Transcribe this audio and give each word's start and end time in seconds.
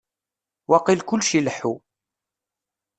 Waqil 0.69 1.01
kullec 1.07 1.31
ileḥḥu. 1.39 1.73